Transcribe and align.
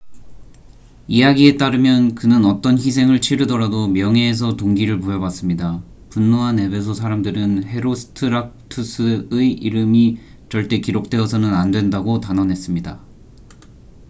이야기에 1.07 1.57
따르면 1.57 2.15
그는 2.15 2.43
어떤 2.45 2.75
희생을 2.75 3.21
치르더라도 3.21 3.87
명예에서 3.87 4.55
동기를 4.55 4.99
부여받습니다 4.99 5.83
분노한 6.09 6.57
에베소 6.57 6.95
사람들은 6.95 7.65
헤로스트라투스의 7.65 9.51
이름이 9.53 10.17
절대 10.49 10.79
기록되어서는 10.79 11.53
안된다고 11.53 12.19
단언했습니다 12.19 12.99